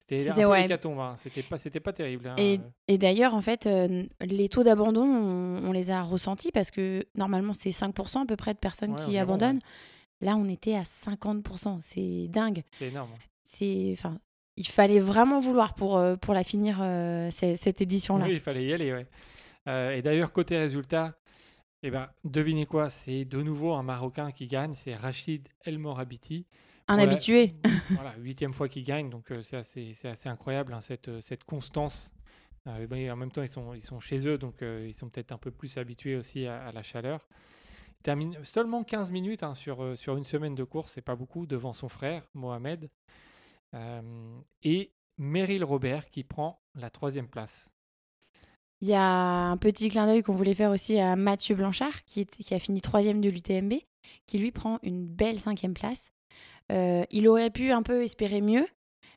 c'était 0.07 0.31
un 0.31 0.79
peu 0.79 0.89
hein. 0.89 1.15
C'était 1.17 1.43
pas, 1.43 1.59
c'était 1.59 1.81
pas 1.81 1.93
terrible. 1.93 2.29
Hein. 2.29 2.35
Et, 2.39 2.61
et 2.89 2.99
d'ailleurs, 2.99 3.35
en 3.35 3.41
fait, 3.41 3.67
euh, 3.67 4.05
les 4.21 4.49
taux 4.49 4.63
d'abandon, 4.63 5.05
on, 5.05 5.73
les 5.73 5.91
a 5.91 6.03
ressentis 6.03 6.53
parce 6.53 6.71
que 6.71 7.05
normalement, 7.15 7.55
c'est 7.55 7.71
5% 7.71 8.23
à 8.23 8.27
peu 8.27 8.37
près 8.37 8.53
de 8.53 8.59
personnes 8.59 8.95
qui 8.95 9.17
abandonnent. 9.17 9.61
Là, 10.21 10.37
on 10.37 10.49
était 10.49 10.75
à 10.75 10.83
50%. 10.83 11.79
C'est 11.81 12.29
dingue. 12.29 12.63
C'est 12.79 12.89
énorme. 12.89 13.11
C'est, 13.43 13.91
enfin, 13.93 14.19
il 14.57 14.69
fallait 14.69 15.01
vraiment 15.01 15.41
vouloir 15.41 15.75
pour, 15.75 15.97
euh, 15.97 16.17
pour 16.17 16.35
la 16.35 16.45
finir 16.45 16.79
euh, 16.81 17.31
cette, 17.31 17.81
édition-là. 17.81 18.27
Oui, 18.27 18.33
il 18.35 18.41
fallait 18.41 18.65
y 18.65 18.73
aller, 18.73 18.93
ouais. 18.93 19.99
et 19.99 20.03
d'ailleurs, 20.03 20.33
côté 20.33 20.59
résultat, 20.59 21.15
eh 21.83 21.91
ben, 21.91 22.09
devinez 22.25 22.67
quoi? 22.67 22.89
C'est 22.89 23.25
de 23.25 23.43
nouveau 23.43 23.73
un 23.73 23.83
Marocain 23.83 24.33
qui 24.33 24.47
gagne, 24.47 24.75
c'est 24.75 24.95
Rachid 24.95 25.49
El 25.65 25.79
Morabiti. 25.79 26.47
Un 26.89 26.99
habitué. 26.99 27.55
voilà, 27.91 28.15
huitième 28.19 28.53
fois 28.53 28.69
qu'il 28.69 28.85
gagne, 28.85 29.09
donc 29.09 29.31
euh, 29.31 29.43
c'est 29.43 29.57
assez, 29.57 29.95
assez, 30.05 30.29
incroyable 30.29 30.75
hein, 30.75 30.81
cette, 30.81 31.09
euh, 31.09 31.21
cette 31.21 31.45
constance. 31.45 32.13
Euh, 32.67 33.11
en 33.11 33.17
même 33.17 33.31
temps, 33.31 33.43
ils 33.43 33.49
sont, 33.49 33.75
ils 33.75 33.83
sont 33.83 34.01
chez 34.01 34.27
eux, 34.27 34.39
donc 34.39 34.63
ils 34.63 34.95
sont 34.95 35.09
peut-être 35.11 35.33
un 35.33 35.39
peu 35.39 35.51
plus 35.51 35.77
habitués 35.77 36.17
aussi 36.17 36.47
à, 36.47 36.73
la 36.73 36.83
chaleur. 36.83 37.29
Il 38.01 38.03
termine 38.03 38.43
seulement 38.43 38.85
15 38.85 39.11
minutes 39.11 39.43
hein, 39.43 39.55
sur, 39.55 39.99
sur 39.99 40.17
une 40.17 40.25
semaine 40.25 40.55
de 40.55 40.65
course, 40.65 40.93
c'est 40.93 41.03
pas 41.03 41.15
beaucoup, 41.15 41.47
devant 41.47 41.75
son 41.75 41.91
frère, 41.91 42.23
Mohamed. 42.33 42.89
et 44.63 44.93
Meryl 45.19 45.63
Robert 45.63 46.09
qui 46.09 46.25
prend 46.25 46.63
la 46.75 46.89
troisième 46.89 47.29
place. 47.29 47.71
Il 48.81 48.89
y 48.89 48.95
a 48.95 49.51
un 49.51 49.59
petit 49.59 49.91
clin 49.91 50.07
d'œil 50.07 50.23
qu'on 50.23 50.35
voulait 50.35 50.55
faire 50.55 50.71
aussi 50.71 50.99
à 50.99 51.17
Mathieu 51.17 51.55
Blanchard, 51.55 52.05
qui, 52.07 52.21
est, 52.21 52.37
qui 52.37 52.55
a 52.55 52.59
fini 52.59 52.81
troisième 52.81 53.21
de 53.21 53.29
l'UTMB, 53.29 53.75
qui 54.27 54.39
lui 54.39 54.53
prend 54.53 54.79
une 54.83 55.07
belle 55.07 55.39
cinquième 55.39 55.75
place. 55.75 56.14
Euh, 56.73 57.05
il 57.11 57.29
aurait 57.29 57.51
pu 57.51 57.71
un 57.71 57.83
peu 57.83 58.03
espérer 58.03 58.41
mieux, 58.41 58.67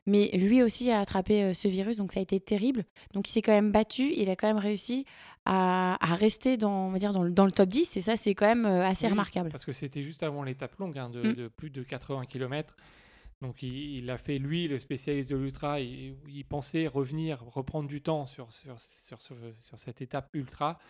mais 0.06 0.30
lui 0.34 0.62
aussi 0.62 0.90
a 0.90 1.00
attrapé 1.00 1.42
euh, 1.42 1.54
ce 1.54 1.68
virus, 1.68 1.98
donc 1.98 2.12
ça 2.12 2.20
a 2.20 2.22
été 2.22 2.40
terrible. 2.40 2.84
Donc 3.14 3.28
il 3.28 3.32
s'est 3.32 3.42
quand 3.42 3.52
même 3.52 3.72
battu, 3.72 4.12
il 4.14 4.28
a 4.30 4.36
quand 4.36 4.48
même 4.48 4.58
réussi 4.58 5.04
à, 5.44 5.96
rester 6.14 6.58
dans, 6.58 6.88
on 6.88 6.90
va 6.90 6.98
dire, 6.98 7.12
dans, 7.12 7.22
le, 7.22 7.30
dans 7.30 7.46
le 7.46 7.52
top 7.52 7.68
10, 7.68 7.96
et 7.96 8.00
ça 8.02 8.16
c'est 8.16 8.34
quand 8.34 8.46
même 8.46 8.66
euh, 8.66 8.84
assez 8.84 9.08
remarquable. 9.08 9.50
Parce 9.50 9.64
que 9.64 9.72
c'était 9.72 10.02
juste 10.02 10.22
avant 10.22 10.42
l'étape 10.42 10.76
longue, 10.76 10.98
hein, 10.98 11.08
mm. 11.08 11.32
de, 11.34 11.48
plus 11.48 11.70
de 11.70 11.82
80 11.82 12.26
km. 12.26 12.76
Donc 13.40 13.62
il, 13.62 14.10
a 14.10 14.18
fait, 14.18 14.38
lui, 14.38 14.66
le 14.66 14.78
spécialiste 14.78 15.30
de 15.30 15.36
l'ultra, 15.36 15.80
il, 15.80 16.44
pensait 16.48 16.88
revenir, 16.88 17.40
reprendre 17.44 17.88
du 17.88 18.02
temps 18.02 18.26
sur, 18.26 18.52
sur, 18.52 18.80
sur, 18.80 19.18
sur 19.60 19.78
cette 19.78 20.02
étape 20.02 20.28
ultra. 20.34 20.80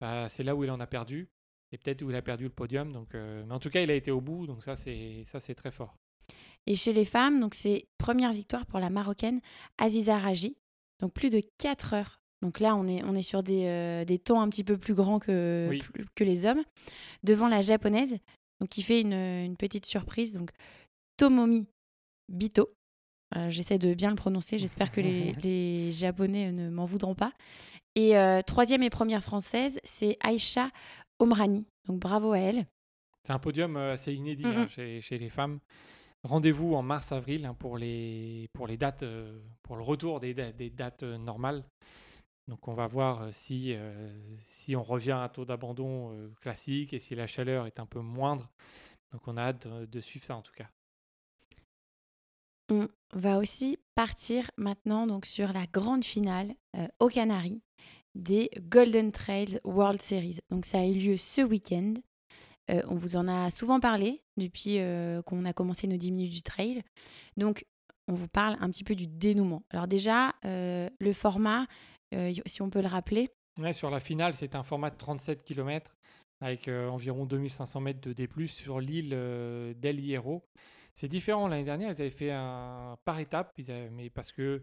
Bah, 0.00 0.28
c'est 0.28 0.42
là 0.42 0.56
où 0.56 0.64
il 0.64 0.70
en 0.70 0.80
a 0.80 0.86
perdu 0.86 1.28
et 1.72 1.78
peut-être 1.78 2.02
où 2.02 2.10
il 2.10 2.16
a 2.16 2.22
perdu 2.22 2.44
le 2.44 2.50
podium. 2.50 2.92
Donc, 2.92 3.14
euh, 3.14 3.44
mais 3.46 3.54
en 3.54 3.58
tout 3.58 3.70
cas, 3.70 3.82
il 3.82 3.90
a 3.90 3.94
été 3.94 4.10
au 4.10 4.20
bout, 4.20 4.46
donc 4.46 4.62
ça, 4.62 4.76
c'est 4.76 5.22
ça, 5.24 5.40
c'est 5.40 5.54
très 5.54 5.70
fort. 5.70 5.96
Et 6.66 6.74
chez 6.74 6.92
les 6.92 7.04
femmes, 7.04 7.40
donc 7.40 7.54
c'est 7.54 7.86
première 7.98 8.32
victoire 8.32 8.66
pour 8.66 8.80
la 8.80 8.90
marocaine 8.90 9.40
Aziza 9.78 10.18
Raji, 10.18 10.56
donc 11.00 11.12
plus 11.12 11.30
de 11.30 11.42
4 11.58 11.94
heures. 11.94 12.20
Donc 12.42 12.60
là, 12.60 12.76
on 12.76 12.86
est, 12.86 13.02
on 13.04 13.14
est 13.14 13.22
sur 13.22 13.42
des, 13.42 13.66
euh, 13.66 14.04
des 14.04 14.18
temps 14.18 14.40
un 14.40 14.48
petit 14.48 14.64
peu 14.64 14.76
plus 14.76 14.94
grands 14.94 15.18
que, 15.18 15.70
que 16.14 16.24
les 16.24 16.44
hommes, 16.44 16.62
devant 17.22 17.48
la 17.48 17.62
japonaise, 17.62 18.18
donc 18.60 18.68
qui 18.68 18.82
fait 18.82 19.00
une, 19.00 19.12
une 19.12 19.56
petite 19.56 19.86
surprise. 19.86 20.32
Donc 20.32 20.50
Tomomi 21.16 21.66
Bito, 22.28 22.68
j'essaie 23.48 23.78
de 23.78 23.94
bien 23.94 24.10
le 24.10 24.16
prononcer, 24.16 24.58
j'espère 24.58 24.90
que 24.90 25.00
les, 25.00 25.32
les, 25.42 25.92
Japonais 25.92 26.52
ne 26.52 26.68
m'en 26.68 26.84
voudront 26.84 27.14
pas. 27.14 27.32
Et 27.96 28.16
euh, 28.16 28.42
troisième 28.42 28.82
et 28.82 28.90
première 28.90 29.24
française, 29.24 29.80
c'est 29.82 30.18
Aisha 30.22 30.70
Omrani. 31.18 31.66
Donc 31.86 31.98
bravo 32.00 32.32
à 32.32 32.38
elle. 32.38 32.66
C'est 33.26 33.32
un 33.32 33.40
podium 33.40 33.76
euh, 33.76 33.94
assez 33.94 34.14
inédit 34.14 34.46
hein, 34.46 34.68
chez, 34.68 35.18
les 35.18 35.28
femmes. 35.28 35.58
Rendez-vous 36.22 36.76
en 36.76 36.82
mars-avril 36.82 37.44
hein, 37.44 37.54
pour, 37.54 37.76
les, 37.76 38.48
pour 38.52 38.68
les 38.68 38.76
dates, 38.76 39.02
euh, 39.02 39.40
pour 39.64 39.76
le 39.76 39.82
retour 39.82 40.20
des, 40.20 40.32
des 40.32 40.70
dates 40.70 41.02
euh, 41.02 41.18
normales. 41.18 41.64
Donc 42.46 42.68
on 42.68 42.74
va 42.74 42.86
voir 42.86 43.34
si, 43.34 43.74
si 44.38 44.76
on 44.76 44.84
revient 44.84 45.10
à 45.10 45.22
un 45.22 45.28
taux 45.28 45.44
d'abandon 45.44 46.30
classique 46.40 46.92
et 46.92 47.00
si 47.00 47.16
la 47.16 47.26
chaleur 47.26 47.66
est 47.66 47.80
un 47.80 47.86
peu 47.86 47.98
moindre. 47.98 48.48
Donc 49.10 49.26
on 49.26 49.36
a 49.36 49.42
hâte 49.42 49.66
de, 49.66 50.00
suivre 50.00 50.24
ça 50.24 50.36
en 50.36 50.42
tout 50.42 50.52
cas. 50.52 50.68
On 52.70 52.88
va 53.12 53.38
aussi 53.38 53.80
partir 53.96 54.48
maintenant 54.56 55.08
donc 55.08 55.26
sur 55.26 55.52
la 55.52 55.66
grande 55.66 56.04
finale 56.04 56.54
aux 57.00 57.08
Canaries 57.08 57.62
des 58.16 58.50
Golden 58.68 59.12
Trails 59.12 59.60
World 59.64 60.02
Series. 60.02 60.38
Donc 60.50 60.64
ça 60.64 60.80
a 60.80 60.86
eu 60.86 60.94
lieu 60.94 61.16
ce 61.16 61.42
week-end. 61.42 61.94
Euh, 62.70 62.82
on 62.88 62.96
vous 62.96 63.16
en 63.16 63.28
a 63.28 63.50
souvent 63.50 63.78
parlé 63.78 64.22
depuis 64.36 64.78
euh, 64.78 65.22
qu'on 65.22 65.44
a 65.44 65.52
commencé 65.52 65.86
nos 65.86 65.96
10 65.96 66.10
minutes 66.10 66.32
du 66.32 66.42
trail. 66.42 66.82
Donc 67.36 67.64
on 68.08 68.14
vous 68.14 68.28
parle 68.28 68.56
un 68.60 68.70
petit 68.70 68.84
peu 68.84 68.94
du 68.94 69.06
dénouement. 69.06 69.62
Alors 69.70 69.86
déjà, 69.86 70.34
euh, 70.44 70.88
le 70.98 71.12
format, 71.12 71.66
si 72.46 72.62
on 72.62 72.70
peut 72.70 72.80
le 72.80 72.88
rappeler. 72.88 73.30
Sur 73.72 73.90
la 73.90 74.00
finale, 74.00 74.34
c'est 74.34 74.54
un 74.54 74.62
format 74.62 74.90
de 74.90 74.96
37 74.96 75.44
km 75.44 75.96
avec 76.40 76.68
environ 76.68 77.24
2500 77.24 77.80
mètres 77.80 78.00
de 78.00 78.12
D+, 78.12 78.28
sur 78.46 78.80
l'île 78.80 79.10
d'El 79.76 80.00
Hierro. 80.00 80.44
C'est 80.94 81.08
différent 81.08 81.48
l'année 81.48 81.64
dernière, 81.64 81.90
ils 81.90 82.00
avaient 82.00 82.10
fait 82.10 82.30
un 82.30 82.96
par 83.04 83.18
étape, 83.18 83.52
mais 83.92 84.08
parce 84.08 84.32
que 84.32 84.62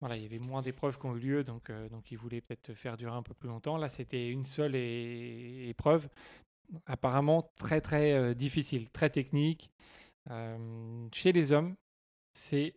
voilà, 0.00 0.16
il 0.16 0.22
y 0.22 0.26
avait 0.26 0.38
moins 0.38 0.62
d'épreuves 0.62 0.98
qui 0.98 1.06
ont 1.06 1.14
eu 1.16 1.20
lieu, 1.20 1.44
donc, 1.44 1.70
donc 1.90 2.10
ils 2.10 2.16
voulaient 2.16 2.40
peut-être 2.40 2.74
faire 2.74 2.96
durer 2.96 3.14
un 3.14 3.22
peu 3.22 3.34
plus 3.34 3.48
longtemps. 3.48 3.76
Là, 3.76 3.88
c'était 3.88 4.28
une 4.28 4.46
seule 4.46 4.74
épreuve, 4.74 6.08
apparemment 6.86 7.50
très 7.56 7.80
très 7.80 8.34
difficile, 8.34 8.90
très 8.90 9.10
technique. 9.10 9.70
chez 11.12 11.32
les 11.32 11.52
hommes, 11.52 11.76
c'est 12.32 12.74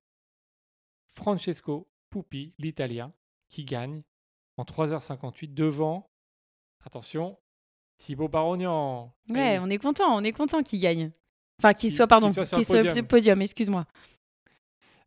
Francesco 1.14 1.88
Pupi, 2.10 2.54
l'Italien, 2.58 3.14
qui 3.50 3.66
gagne 3.66 4.02
en 4.58 4.64
3h58 4.64 5.54
devant, 5.54 6.10
attention, 6.84 7.38
Thibaut 7.98 8.28
Barognan. 8.28 9.14
Ouais, 9.30 9.60
on 9.60 9.70
est 9.70 9.78
content, 9.78 10.16
on 10.16 10.24
est 10.24 10.32
content 10.32 10.64
qu'il 10.64 10.80
gagne. 10.80 11.12
Enfin, 11.60 11.74
qu'il 11.74 11.92
soit, 11.94 12.08
pardon, 12.08 12.32
qu'il 12.32 12.46
soit, 12.46 12.64
sur 12.64 12.84
le 12.84 13.04
podium, 13.04 13.42
excuse-moi. 13.42 13.86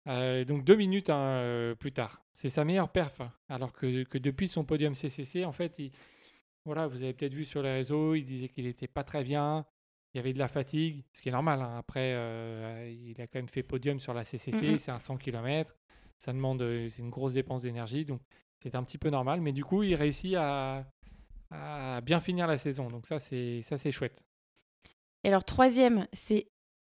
Euh, 0.08 0.44
donc 0.44 0.64
deux 0.64 0.76
minutes 0.76 1.10
hein, 1.10 1.18
euh, 1.18 1.74
plus 1.74 1.92
tard. 1.92 2.22
C'est 2.32 2.48
sa 2.48 2.64
meilleure 2.64 2.90
perf. 2.90 3.20
Hein. 3.20 3.32
alors 3.48 3.72
que, 3.72 4.04
que, 4.04 4.18
depuis 4.18 4.48
son 4.48 4.64
podium 4.64 4.94
CCC, 4.94 5.44
en 5.44 5.52
fait, 5.52 5.74
il, 5.78 5.90
voilà, 6.64 6.86
vous 6.86 7.02
avez 7.02 7.12
peut-être 7.12 7.34
vu 7.34 7.44
sur 7.44 7.62
les 7.62 7.72
réseaux, 7.72 8.14
il 8.14 8.24
disait 8.24 8.48
qu'il 8.48 8.64
n'était 8.64 8.88
pas 8.88 9.04
très 9.04 9.24
bien. 9.24 9.66
Il 10.14 10.18
y 10.18 10.20
avait 10.20 10.32
de 10.32 10.38
la 10.38 10.48
fatigue, 10.48 11.04
ce 11.12 11.20
qui 11.20 11.28
est 11.28 11.32
normal. 11.32 11.60
Hein. 11.60 11.76
Après, 11.78 12.12
euh, 12.14 12.90
il 12.90 13.20
a 13.20 13.26
quand 13.26 13.38
même 13.38 13.48
fait 13.48 13.62
podium 13.62 14.00
sur 14.00 14.14
la 14.14 14.24
CCC, 14.24 14.78
c'est 14.78 14.90
un 14.90 14.98
100 14.98 15.16
km. 15.18 15.76
Ça 16.18 16.32
demande, 16.32 16.60
c'est 16.88 17.02
une 17.02 17.10
grosse 17.10 17.34
dépense 17.34 17.62
d'énergie. 17.62 18.04
Donc, 18.06 18.22
c'est 18.62 18.74
un 18.74 18.82
petit 18.82 18.96
peu 18.96 19.10
normal. 19.10 19.40
Mais 19.42 19.52
du 19.52 19.64
coup, 19.64 19.82
il 19.82 19.94
réussit 19.94 20.34
à, 20.36 20.86
à 21.50 22.00
bien 22.00 22.20
finir 22.20 22.46
la 22.46 22.56
saison. 22.56 22.88
Donc 22.88 23.06
ça, 23.06 23.18
c'est 23.18 23.62
ça 23.62 23.76
c'est 23.76 23.92
chouette. 23.92 24.24
Et 25.24 25.28
alors 25.28 25.44
troisième, 25.44 26.06
c'est 26.12 26.48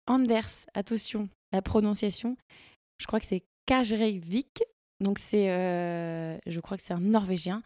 Anders. 0.07 0.67
Attention, 0.75 1.29
la 1.53 1.63
prononciation. 1.63 2.37
Je 2.99 3.07
crois 3.07 3.21
que 3.21 3.27
c'est 3.27 3.45
Kajreivik. 3.67 4.63
Donc 5.01 5.21
c'est, 5.21 5.51
euh, 5.51 6.37
je 6.47 6.59
crois 6.61 6.77
que 6.77 6.83
c'est 6.83 6.95
un 6.95 7.01
Norvégien. 7.01 7.63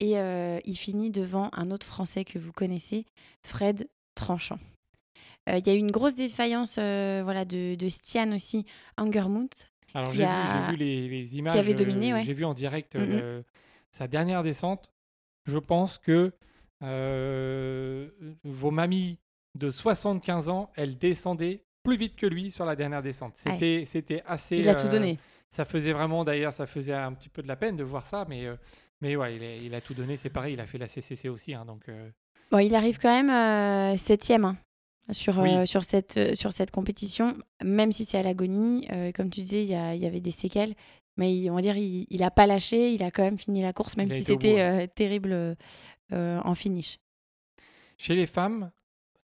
Et 0.00 0.18
euh, 0.18 0.60
il 0.64 0.76
finit 0.76 1.10
devant 1.10 1.48
un 1.52 1.70
autre 1.70 1.86
Français 1.86 2.24
que 2.24 2.38
vous 2.38 2.52
connaissez, 2.52 3.06
Fred 3.42 3.88
Tranchant. 4.14 4.58
Euh, 5.48 5.58
il 5.58 5.66
y 5.66 5.70
a 5.70 5.74
eu 5.74 5.78
une 5.78 5.90
grosse 5.90 6.14
défaillance 6.14 6.74
voilà, 6.74 7.44
de, 7.44 7.74
de 7.74 7.88
Stian 7.88 8.32
aussi, 8.32 8.66
Angermouth. 8.98 9.70
Alors 9.94 10.12
j'ai 10.12 10.26
vu, 10.70 10.76
les, 10.76 11.36
images. 11.36 11.52
Qui 11.52 11.58
avait 11.58 11.74
dominé, 11.74 12.22
J'ai 12.22 12.32
vu 12.32 12.44
en 12.44 12.54
direct 12.54 12.98
sa 13.90 14.08
dernière 14.08 14.42
descente 14.42 14.90
je 15.46 15.58
pense 15.58 15.98
que 15.98 16.32
vos 18.44 18.70
mamies 18.70 19.18
de 19.54 19.70
75 19.70 20.48
ans, 20.48 20.70
elles 20.74 20.98
descendaient 20.98 21.62
plus 21.84 21.96
vite 21.96 22.16
que 22.16 22.26
lui 22.26 22.50
sur 22.50 22.64
la 22.64 22.74
dernière 22.74 23.02
descente. 23.02 23.34
C'était, 23.36 23.84
c'était 23.86 24.22
assez. 24.26 24.58
Il 24.58 24.68
a 24.68 24.74
tout 24.74 24.88
donné. 24.88 25.12
Euh, 25.12 25.44
ça 25.48 25.64
faisait 25.64 25.92
vraiment, 25.92 26.24
d'ailleurs, 26.24 26.52
ça 26.52 26.66
faisait 26.66 26.94
un 26.94 27.12
petit 27.12 27.28
peu 27.28 27.42
de 27.42 27.46
la 27.46 27.54
peine 27.54 27.76
de 27.76 27.84
voir 27.84 28.08
ça, 28.08 28.26
mais, 28.28 28.46
euh, 28.46 28.56
mais 29.00 29.14
ouais, 29.14 29.60
il 29.62 29.72
a, 29.74 29.80
tout 29.80 29.94
donné. 29.94 30.16
C'est 30.16 30.30
pareil, 30.30 30.54
il 30.54 30.60
a 30.60 30.66
fait 30.66 30.78
la 30.78 30.88
CCC 30.88 31.28
aussi, 31.28 31.54
hein, 31.54 31.64
donc. 31.64 31.84
Bon, 32.50 32.58
il 32.58 32.74
arrive 32.74 32.98
quand 32.98 33.22
même 33.22 33.96
septième 33.96 34.44
hein, 34.44 34.56
sur, 35.12 35.34
sur, 35.66 35.84
cette, 35.84 36.34
sur 36.34 36.52
cette 36.52 36.72
compétition, 36.72 37.36
même 37.62 37.92
si 37.92 38.04
c'est 38.04 38.18
à 38.18 38.22
l'agonie. 38.22 38.88
comme 39.14 39.30
tu 39.30 39.42
disais, 39.42 39.62
il 39.62 39.68
y, 39.68 40.00
y, 40.00 40.06
avait 40.06 40.20
des 40.20 40.32
séquelles. 40.32 40.74
Mais 41.16 41.48
on 41.50 41.54
va 41.54 41.60
dire, 41.60 41.76
il 41.76 42.18
n'a 42.18 42.30
pas 42.30 42.46
lâché, 42.46 42.92
il 42.92 43.02
a 43.02 43.10
quand 43.10 43.22
même 43.22 43.38
fini 43.38 43.62
la 43.62 43.72
course, 43.72 43.96
même 43.96 44.10
si 44.10 44.24
c'était 44.24 44.60
euh, 44.60 44.86
terrible 44.86 45.56
euh, 46.12 46.40
en 46.40 46.54
finish. 46.54 46.98
Chez 47.98 48.16
les 48.16 48.26
femmes, 48.26 48.72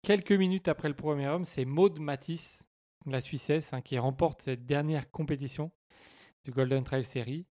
quelques 0.03 0.33
minutes 0.33 0.69
après 0.69 0.89
le 0.89 0.95
premier 0.95 1.29
homme, 1.29 1.45
c'est 1.45 1.65
Maude 1.65 1.99
Matisse, 1.99 2.63
la 3.07 3.21
Suissesse, 3.21 3.73
hein, 3.73 3.81
qui 3.81 3.99
remporte 3.99 4.43
cette 4.43 4.67
dernière 4.67 5.11
compétition 5.11 5.71
du 6.45 6.51
Golden 6.51 6.85
Trail 6.85 7.05
Series. 7.05 7.47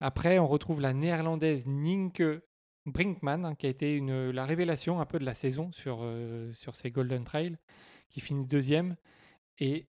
Après, 0.00 0.38
on 0.38 0.46
retrouve 0.46 0.80
la 0.80 0.92
néerlandaise 0.92 1.66
Nienke 1.66 2.42
Brinkman, 2.86 3.44
hein, 3.44 3.54
qui 3.54 3.66
a 3.66 3.70
été 3.70 4.00
la 4.00 4.44
révélation 4.44 5.00
un 5.00 5.06
peu 5.06 5.18
de 5.18 5.24
la 5.24 5.34
saison 5.34 5.72
sur, 5.72 6.00
euh, 6.02 6.52
sur 6.52 6.74
ces 6.74 6.90
Golden 6.90 7.24
Trail, 7.24 7.56
qui 8.10 8.20
finit 8.20 8.46
deuxième. 8.46 8.96
Et 9.58 9.86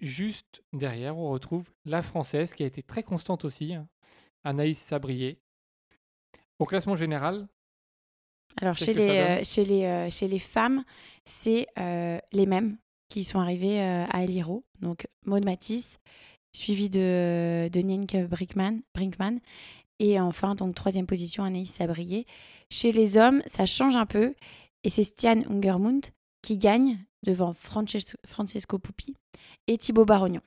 Juste 0.00 0.62
derrière, 0.72 1.18
on 1.18 1.30
retrouve 1.30 1.72
la 1.84 2.02
française 2.02 2.54
qui 2.54 2.62
a 2.62 2.66
été 2.66 2.82
très 2.82 3.02
constante 3.02 3.44
aussi, 3.44 3.74
hein, 3.74 3.88
Anaïs 4.44 4.78
Sabrier. 4.78 5.40
Au 6.60 6.66
classement 6.66 6.94
général. 6.94 7.48
Alors 8.60 8.76
chez 8.76 8.94
les, 8.94 9.08
euh, 9.08 9.44
chez, 9.44 9.64
les, 9.64 9.84
euh, 9.84 10.10
chez 10.10 10.28
les 10.28 10.38
femmes, 10.38 10.84
c'est 11.24 11.66
euh, 11.78 12.18
les 12.32 12.46
mêmes 12.46 12.78
qui 13.08 13.24
sont 13.24 13.40
arrivées 13.40 13.80
à 13.80 14.22
Eliro. 14.22 14.64
Donc 14.80 15.06
Maud 15.24 15.44
Matisse, 15.44 15.98
suivi 16.52 16.90
de, 16.90 17.68
de 17.72 17.80
Nienke 17.80 18.28
Brinkman, 18.28 18.80
Brinkman. 18.94 19.40
Et 19.98 20.20
enfin, 20.20 20.54
donc 20.54 20.74
troisième 20.74 21.06
position, 21.06 21.42
Anaïs 21.42 21.70
Sabrier. 21.70 22.26
Chez 22.70 22.92
les 22.92 23.16
hommes, 23.16 23.42
ça 23.46 23.64
change 23.64 23.96
un 23.96 24.06
peu. 24.06 24.34
Et 24.84 24.90
c'est 24.90 25.04
Stian 25.04 25.42
Ungermund 25.48 26.06
qui 26.42 26.58
gagne 26.58 26.98
devant 27.24 27.52
Francesco 27.54 28.78
Pupi 28.78 29.14
et 29.66 29.78
Thibaut 29.78 30.04
Barognon. 30.04 30.42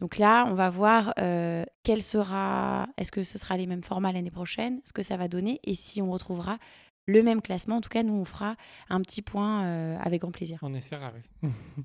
Donc 0.00 0.18
là, 0.18 0.46
on 0.48 0.54
va 0.54 0.70
voir 0.70 1.14
euh, 1.20 1.64
quel 1.82 2.02
sera, 2.02 2.88
est-ce 2.96 3.12
que 3.12 3.22
ce 3.22 3.38
sera 3.38 3.56
les 3.56 3.66
mêmes 3.66 3.82
formats 3.82 4.12
l'année 4.12 4.30
prochaine, 4.30 4.80
ce 4.84 4.92
que 4.92 5.02
ça 5.02 5.16
va 5.16 5.28
donner, 5.28 5.60
et 5.62 5.74
si 5.74 6.02
on 6.02 6.10
retrouvera 6.10 6.58
le 7.06 7.22
même 7.22 7.42
classement. 7.42 7.76
En 7.76 7.80
tout 7.80 7.88
cas, 7.88 8.02
nous, 8.02 8.14
on 8.14 8.24
fera 8.24 8.56
un 8.88 9.00
petit 9.00 9.22
point 9.22 9.64
euh, 9.64 9.98
avec 10.00 10.22
grand 10.22 10.32
plaisir. 10.32 10.58
On 10.62 10.74
essaiera, 10.74 11.12
oui. 11.42 11.50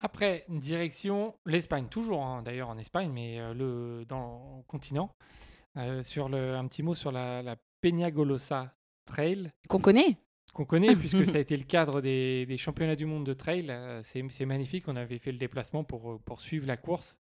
Après, 0.00 0.44
direction 0.48 1.34
l'Espagne, 1.44 1.86
toujours 1.90 2.24
hein, 2.24 2.42
d'ailleurs 2.42 2.70
en 2.70 2.78
Espagne, 2.78 3.10
mais 3.12 3.38
euh, 3.38 3.52
le, 3.52 4.04
dans 4.06 4.56
le 4.58 4.62
continent. 4.62 5.14
sur 6.02 6.28
le, 6.28 6.54
un 6.54 6.66
petit 6.66 6.82
mot 6.82 6.94
sur 6.94 7.12
la, 7.12 7.42
la 7.42 7.56
Peñagolosa 7.80 8.74
Trail. 9.04 9.50
Qu'on 9.68 9.80
connaît? 9.80 10.16
Qu'on 10.52 10.64
connaît, 10.64 10.94
puisque 10.96 11.24
ça 11.26 11.36
a 11.36 11.40
été 11.40 11.56
le 11.56 11.64
cadre 11.64 12.00
des, 12.00 12.56
championnats 12.56 12.96
du 12.96 13.06
monde 13.06 13.24
de 13.24 13.34
trail. 13.34 13.66
Euh, 13.70 14.02
c'est 14.02 14.46
magnifique. 14.46 14.84
On 14.88 14.96
avait 14.96 15.18
fait 15.18 15.32
le 15.32 15.38
déplacement 15.38 15.84
pour, 15.84 16.12
euh, 16.12 16.20
pour 16.24 16.40
suivre 16.40 16.66
la 16.66 16.76
course. 16.76 17.18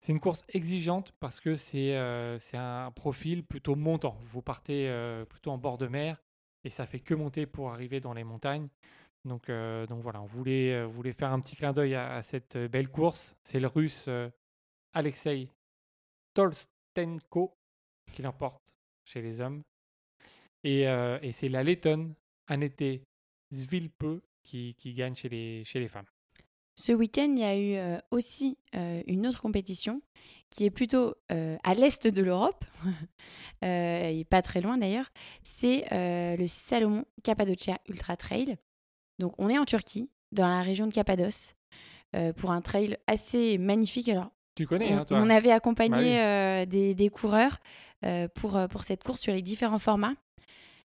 C'est 0.00 0.12
une 0.12 0.20
course 0.20 0.44
exigeante 0.48 1.12
parce 1.20 1.40
que 1.40 1.56
c'est 1.56 1.96
euh, 1.96 2.38
un 2.54 2.90
profil 2.92 3.44
plutôt 3.44 3.74
montant. 3.74 4.18
Vous 4.32 4.42
partez 4.42 4.90
plutôt 5.28 5.50
en 5.50 5.58
bord 5.58 5.78
de 5.78 5.86
mer 5.86 6.22
et 6.64 6.70
ça 6.70 6.86
fait 6.86 7.00
que 7.00 7.14
monter 7.14 7.46
pour 7.46 7.72
arriver 7.72 8.00
dans 8.00 8.14
les 8.14 8.24
montagnes. 8.24 8.68
Donc, 9.24 9.50
donc 9.50 10.02
voilà, 10.02 10.22
on 10.22 10.26
voulait, 10.26 10.88
faire 11.12 11.32
un 11.32 11.40
petit 11.40 11.56
clin 11.56 11.72
d'œil 11.72 11.94
à, 11.94 12.22
cette 12.22 12.56
belle 12.56 12.88
course. 12.88 13.36
C'est 13.42 13.60
le 13.60 13.66
russe 13.66 14.08
Alexei 14.92 15.48
Tolstenko 16.34 17.58
qui 18.12 18.22
l'emporte 18.22 18.72
chez 19.04 19.20
les 19.20 19.40
hommes. 19.40 19.62
Et, 20.62 20.82
et 20.82 21.32
c'est 21.32 21.48
la 21.48 21.64
lettonne 21.64 22.14
Annette 22.46 23.02
Zvilpe 23.52 24.22
qui, 24.42 24.74
qui 24.74 24.94
gagne 24.94 25.14
chez 25.14 25.28
les, 25.28 25.64
chez 25.64 25.80
les 25.80 25.88
femmes. 25.88 26.06
Ce 26.78 26.92
week-end, 26.92 27.32
il 27.32 27.40
y 27.40 27.44
a 27.44 27.56
eu 27.56 27.74
euh, 27.74 27.98
aussi 28.12 28.56
euh, 28.76 29.02
une 29.08 29.26
autre 29.26 29.42
compétition 29.42 30.00
qui 30.48 30.64
est 30.64 30.70
plutôt 30.70 31.16
euh, 31.32 31.56
à 31.64 31.74
l'est 31.74 32.06
de 32.06 32.22
l'Europe, 32.22 32.64
et 33.62 34.24
pas 34.30 34.42
très 34.42 34.60
loin 34.60 34.78
d'ailleurs. 34.78 35.10
C'est 35.42 35.86
le 35.90 36.46
Salomon 36.46 37.04
Cappadocia 37.24 37.78
Ultra 37.88 38.16
Trail. 38.16 38.56
Donc 39.18 39.34
on 39.38 39.48
est 39.48 39.58
en 39.58 39.64
Turquie, 39.64 40.08
dans 40.30 40.46
la 40.46 40.62
région 40.62 40.86
de 40.86 40.92
Cappadoce, 40.92 41.56
pour 42.36 42.52
un 42.52 42.60
trail 42.62 42.96
assez 43.08 43.58
magnifique. 43.58 44.08
Alors, 44.08 44.30
tu 44.54 44.66
connais, 44.66 44.94
on, 44.94 44.98
hein, 44.98 45.04
toi? 45.04 45.18
On 45.20 45.28
avait 45.28 45.50
accompagné 45.50 46.16
bah 46.16 46.64
des, 46.64 46.94
des, 46.94 47.08
coureurs 47.10 47.58
pour, 48.36 48.58
pour 48.70 48.84
cette 48.84 49.02
course 49.02 49.20
sur 49.20 49.34
les 49.34 49.42
différents 49.42 49.80
formats. 49.80 50.14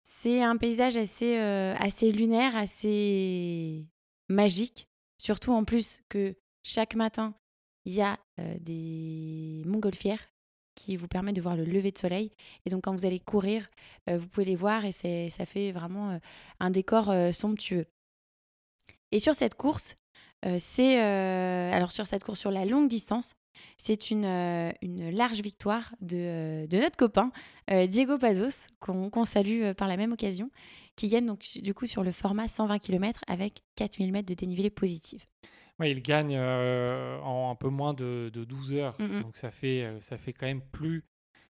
C'est 0.04 0.42
un 0.42 0.56
paysage 0.56 0.96
assez, 0.96 1.36
assez 1.36 2.12
lunaire, 2.12 2.56
assez 2.56 3.84
magique. 4.28 4.86
Surtout 5.22 5.52
en 5.52 5.62
plus 5.62 6.02
que 6.08 6.34
chaque 6.64 6.96
matin, 6.96 7.32
il 7.84 7.92
y 7.92 8.02
a 8.02 8.18
des 8.58 9.62
montgolfières 9.66 10.32
qui 10.74 10.96
vous 10.96 11.06
permettent 11.06 11.36
de 11.36 11.40
voir 11.40 11.54
le 11.54 11.64
lever 11.64 11.92
de 11.92 11.98
soleil. 11.98 12.32
Et 12.66 12.70
donc 12.70 12.82
quand 12.82 12.92
vous 12.92 13.06
allez 13.06 13.20
courir, 13.20 13.68
vous 14.10 14.26
pouvez 14.26 14.46
les 14.46 14.56
voir 14.56 14.84
et 14.84 14.90
ça 14.90 15.46
fait 15.46 15.70
vraiment 15.70 16.18
un 16.58 16.70
décor 16.70 17.14
somptueux. 17.32 17.86
Et 19.12 19.20
sur 19.20 19.36
cette 19.36 19.54
course, 19.54 19.94
c'est 20.58 20.98
alors 20.98 21.92
sur 21.92 22.08
cette 22.08 22.24
course 22.24 22.40
sur 22.40 22.50
la 22.50 22.64
longue 22.64 22.88
distance, 22.88 23.36
c'est 23.76 24.10
une, 24.10 24.26
large 25.12 25.40
victoire 25.40 25.94
de, 26.00 26.66
notre 26.72 26.96
copain 26.96 27.30
Diego 27.70 28.18
Pazos, 28.18 28.66
qu'on 28.80 29.24
salue 29.24 29.70
par 29.74 29.86
la 29.86 29.96
même 29.96 30.10
occasion, 30.10 30.50
qui 30.96 31.08
gagne 31.08 31.26
donc 31.26 31.46
du 31.62 31.74
coup 31.74 31.86
sur 31.86 32.02
le 32.02 32.12
format 32.12 32.48
120 32.48 32.78
km 32.78 33.20
avec 33.26 33.62
4000 33.76 34.12
mètres 34.12 34.28
de 34.28 34.34
dénivelé 34.34 34.70
positif. 34.70 35.26
Oui, 35.78 35.90
il 35.90 36.02
gagne 36.02 36.38
en 36.38 37.50
un 37.50 37.54
peu 37.54 37.68
moins 37.68 37.94
de, 37.94 38.30
de 38.32 38.44
12 38.44 38.74
heures. 38.74 38.96
Mm, 39.00 39.04
mm. 39.04 39.22
Donc 39.22 39.36
ça 39.36 39.50
fait, 39.50 39.96
ça 40.00 40.18
fait 40.18 40.32
quand 40.32 40.46
même 40.46 40.60
plus 40.60 41.04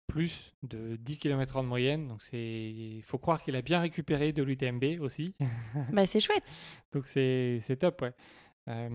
plus 0.08 0.53
de 0.63 0.96
10 0.96 1.20
km/h 1.20 1.62
de 1.62 1.67
moyenne. 1.67 2.08
Donc 2.08 2.22
il 2.34 3.01
faut 3.03 3.17
croire 3.17 3.44
qu'il 3.44 3.56
a 3.56 3.62
bien 3.62 3.79
récupéré 3.79 4.34
de 4.34 4.41
l'UTMB 4.41 5.01
aussi. 5.01 5.36
bah 5.91 6.06
c'est 6.06 6.20
chouette. 6.20 6.51
donc 6.91 7.06
c'est 7.06 7.77
top, 7.79 8.01
ouais. 8.01 8.89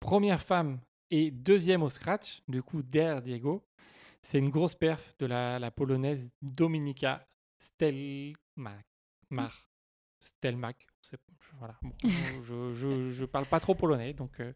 première 0.00 0.40
femme 0.40 0.80
et 1.10 1.30
deuxième 1.30 1.82
au 1.82 1.88
scratch, 1.88 2.42
du 2.48 2.62
coup 2.62 2.82
derrière 2.82 3.22
Diego. 3.22 3.64
C'est 4.22 4.38
une 4.38 4.50
grosse 4.50 4.74
perf 4.74 5.14
de 5.18 5.26
la, 5.26 5.70
polonaise 5.70 6.30
Dominika 6.42 7.26
Stelmak. 7.56 8.87
Mar. 9.30 9.68
Stelmak. 10.20 10.86
Voilà. 11.58 11.74
je, 12.42 12.72
je, 12.72 13.10
je, 13.12 13.24
parle 13.24 13.46
pas 13.46 13.60
trop 13.60 13.74
polonais, 13.74 14.12
donc 14.12 14.40
euh, 14.40 14.52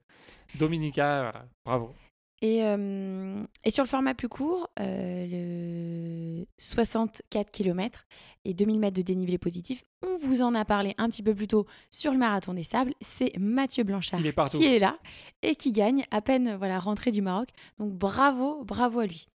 Dominika, 0.57 1.23
voilà, 1.23 1.49
bravo. 1.64 1.95
Et, 2.43 2.59
et, 2.59 3.71
sur 3.71 3.85
le 3.85 3.88
format 3.88 4.14
plus 4.14 4.29
court, 4.29 4.69
euh, 4.81 5.26
le 5.31 6.45
64 6.59 7.52
km 7.52 8.05
et 8.45 8.52
2000 8.52 8.81
mètres 8.81 8.97
de 8.97 9.02
dénivelé 9.02 9.38
positif, 9.38 9.85
on 10.05 10.17
vous 10.17 10.43
en 10.43 10.52
a 10.57 10.64
parlé 10.64 10.93
un 10.99 11.09
petit 11.09 11.23
peu 11.23 11.37
plus 11.37 11.47
tôt 11.47 11.67
sur 11.88 12.11
le 12.11 12.19
marathon 12.19 12.52
des 12.52 12.64
sables. 12.64 12.95
C'est 13.00 13.33
Mathieu 13.38 13.85
Blanchard 13.85 14.21
qui 14.50 14.64
est 14.64 14.81
là 14.81 14.99
et 15.43 15.55
qui 15.55 15.71
gagne 15.71 16.05
à 16.11 16.21
peine 16.21 16.57
voilà 16.57 16.81
rentré 16.81 17.12
du 17.12 17.23
Maroc. 17.23 17.50
Donc 17.79 17.93
bravo, 17.93 18.64
bravo 18.64 18.99
à 18.99 19.07
lui. 19.07 19.29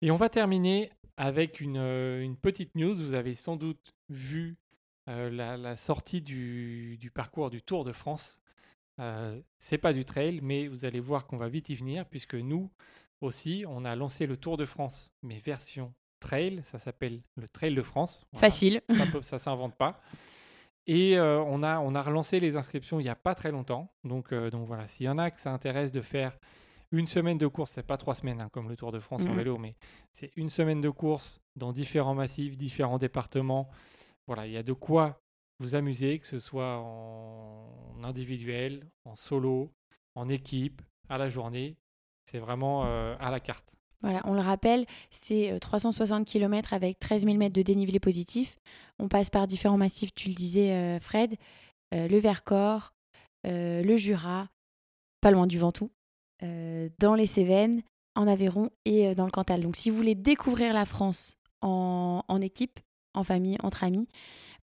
Et 0.00 0.10
on 0.10 0.16
va 0.16 0.28
terminer 0.28 0.90
avec 1.16 1.60
une, 1.60 1.78
euh, 1.78 2.22
une 2.22 2.36
petite 2.36 2.74
news. 2.74 2.94
Vous 2.94 3.14
avez 3.14 3.34
sans 3.34 3.56
doute 3.56 3.94
vu 4.08 4.56
euh, 5.08 5.30
la, 5.30 5.56
la, 5.56 5.76
sortie 5.76 6.22
du, 6.22 6.96
du 6.98 7.10
parcours 7.10 7.50
du 7.50 7.62
Tour 7.62 7.84
de 7.84 7.92
France 7.92 8.42
euh, 9.00 9.40
c'est 9.58 9.78
pas 9.78 9.92
du 9.92 10.04
trail, 10.04 10.40
mais 10.42 10.68
vous 10.68 10.84
allez 10.84 11.00
voir 11.00 11.26
qu'on 11.26 11.36
va 11.36 11.48
vite 11.48 11.68
y 11.70 11.74
venir, 11.74 12.06
puisque 12.06 12.34
nous 12.34 12.70
aussi, 13.20 13.64
on 13.68 13.84
a 13.84 13.96
lancé 13.96 14.26
le 14.26 14.36
Tour 14.36 14.56
de 14.56 14.64
France, 14.64 15.12
mais 15.22 15.38
version 15.38 15.94
trail. 16.20 16.62
Ça 16.64 16.78
s'appelle 16.78 17.20
le 17.36 17.48
Trail 17.48 17.74
de 17.74 17.82
France. 17.82 18.24
Facile. 18.34 18.82
Ça, 19.22 19.36
ne 19.36 19.40
s'invente 19.40 19.74
pas. 19.76 20.00
Et 20.86 21.16
euh, 21.16 21.40
on, 21.42 21.62
a, 21.62 21.78
on 21.78 21.94
a 21.94 22.02
relancé 22.02 22.40
les 22.40 22.56
inscriptions 22.56 22.98
il 22.98 23.04
n'y 23.04 23.08
a 23.08 23.16
pas 23.16 23.34
très 23.34 23.50
longtemps. 23.50 23.92
Donc, 24.04 24.34
donc 24.34 24.66
voilà, 24.66 24.86
s'il 24.86 25.06
y 25.06 25.08
en 25.08 25.18
a 25.18 25.30
que 25.30 25.40
ça 25.40 25.52
intéresse 25.52 25.92
de 25.92 26.00
faire 26.00 26.36
une 26.92 27.06
semaine 27.06 27.38
de 27.38 27.46
course, 27.46 27.72
c'est 27.72 27.86
pas 27.86 27.96
trois 27.96 28.14
semaines 28.14 28.40
hein, 28.40 28.48
comme 28.52 28.68
le 28.68 28.76
Tour 28.76 28.92
de 28.92 29.00
France 29.00 29.22
en 29.22 29.32
mmh. 29.32 29.36
vélo, 29.36 29.58
mais 29.58 29.74
c'est 30.12 30.30
une 30.36 30.50
semaine 30.50 30.80
de 30.80 30.90
course 30.90 31.40
dans 31.56 31.72
différents 31.72 32.14
massifs, 32.14 32.56
différents 32.56 32.98
départements. 32.98 33.68
Voilà, 34.26 34.46
il 34.46 34.52
y 34.52 34.56
a 34.56 34.62
de 34.62 34.72
quoi 34.72 35.20
vous 35.58 35.74
amuser, 35.74 36.18
que 36.18 36.26
ce 36.26 36.38
soit 36.38 36.78
en 36.78 38.02
individuel, 38.02 38.86
en 39.04 39.16
solo, 39.16 39.72
en 40.14 40.28
équipe, 40.28 40.82
à 41.08 41.18
la 41.18 41.28
journée. 41.28 41.76
C'est 42.30 42.38
vraiment 42.38 42.84
euh, 42.84 43.16
à 43.20 43.30
la 43.30 43.40
carte. 43.40 43.76
Voilà, 44.02 44.20
on 44.24 44.34
le 44.34 44.40
rappelle, 44.40 44.84
c'est 45.10 45.56
360 45.60 46.22
euh, 46.22 46.24
km 46.24 46.72
avec 46.72 46.98
13 46.98 47.24
000 47.24 47.36
mètres 47.36 47.54
de 47.54 47.62
dénivelé 47.62 48.00
positif. 48.00 48.56
On 48.98 49.08
passe 49.08 49.30
par 49.30 49.46
différents 49.46 49.78
massifs, 49.78 50.12
tu 50.14 50.28
le 50.28 50.34
disais 50.34 50.72
euh, 50.72 51.00
Fred, 51.00 51.36
le 51.92 52.18
Vercors, 52.18 52.94
le 53.44 53.96
Jura, 53.96 54.48
pas 55.20 55.30
loin 55.30 55.46
du 55.46 55.58
Ventoux, 55.58 55.90
dans 56.98 57.14
les 57.14 57.26
Cévennes, 57.26 57.82
en 58.14 58.26
Aveyron 58.26 58.70
et 58.84 59.14
dans 59.14 59.24
le 59.24 59.30
Cantal. 59.30 59.62
Donc 59.62 59.76
si 59.76 59.90
vous 59.90 59.96
voulez 59.96 60.14
découvrir 60.14 60.72
la 60.74 60.84
France 60.84 61.38
en, 61.62 62.40
équipe, 62.40 62.80
en 63.14 63.24
famille, 63.24 63.56
entre 63.62 63.84
amis, 63.84 64.08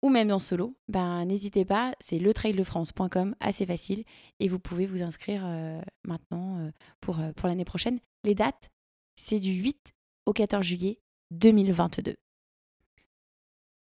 ou 0.02 0.08
même 0.08 0.30
en 0.30 0.38
solo, 0.38 0.76
ben, 0.88 1.24
n'hésitez 1.24 1.64
pas, 1.64 1.92
c'est 2.00 2.18
letraildefrance.com, 2.18 3.34
assez 3.40 3.66
facile, 3.66 4.04
et 4.40 4.48
vous 4.48 4.58
pouvez 4.58 4.86
vous 4.86 5.02
inscrire 5.02 5.42
euh, 5.44 5.80
maintenant 6.04 6.58
euh, 6.58 6.70
pour, 7.00 7.20
euh, 7.20 7.32
pour 7.32 7.48
l'année 7.48 7.64
prochaine. 7.64 7.98
Les 8.24 8.34
dates, 8.34 8.70
c'est 9.16 9.40
du 9.40 9.52
8 9.52 9.94
au 10.26 10.32
14 10.32 10.64
juillet 10.64 10.98
2022. 11.30 12.14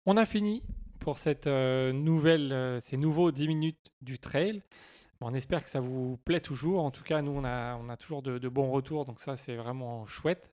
On 0.05 0.17
a 0.17 0.25
fini 0.25 0.63
pour 0.99 1.17
cette 1.17 1.47
nouvelle, 1.47 2.79
ces 2.81 2.97
nouveaux 2.97 3.31
10 3.31 3.47
minutes 3.47 3.91
du 4.01 4.17
trail. 4.19 4.61
On 5.21 5.33
espère 5.33 5.63
que 5.63 5.69
ça 5.69 5.79
vous 5.79 6.17
plaît 6.25 6.41
toujours. 6.41 6.83
En 6.83 6.91
tout 6.91 7.03
cas, 7.03 7.21
nous, 7.21 7.31
on 7.31 7.43
a, 7.43 7.97
toujours 7.97 8.21
de, 8.21 8.37
de 8.37 8.49
bons 8.49 8.71
retours, 8.71 9.05
donc 9.05 9.19
ça, 9.19 9.37
c'est 9.37 9.55
vraiment 9.55 10.05
chouette. 10.05 10.51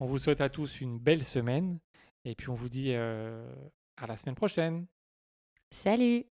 On 0.00 0.06
vous 0.06 0.18
souhaite 0.18 0.40
à 0.40 0.48
tous 0.48 0.80
une 0.80 0.98
belle 0.98 1.24
semaine. 1.24 1.78
Et 2.24 2.34
puis 2.34 2.48
on 2.50 2.54
vous 2.54 2.68
dit 2.68 2.94
à 2.94 4.06
la 4.06 4.16
semaine 4.16 4.34
prochaine. 4.34 4.86
Salut 5.70 6.29